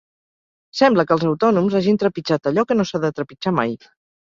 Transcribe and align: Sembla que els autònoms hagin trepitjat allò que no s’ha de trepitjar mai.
Sembla 0.79 1.05
que 1.11 1.15
els 1.17 1.25
autònoms 1.33 1.77
hagin 1.81 2.01
trepitjat 2.05 2.51
allò 2.53 2.67
que 2.73 2.81
no 2.81 2.89
s’ha 2.91 3.05
de 3.07 3.15
trepitjar 3.21 3.57
mai. 3.63 3.79